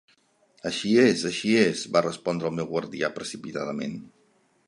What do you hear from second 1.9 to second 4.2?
va respondre el meu guardià precipitadament.